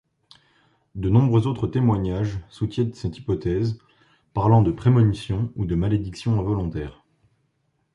De 0.95 1.09
nombreux 1.11 1.45
autres 1.45 1.67
témoignages 1.67 2.39
soutiennent 2.49 2.95
cette 2.95 3.19
hypothèse, 3.19 3.77
parlant 4.33 4.63
de 4.63 4.71
prémonitions, 4.71 5.51
ou 5.55 5.67
de 5.67 5.75
malédictions 5.75 6.39
involontaires. 6.39 7.03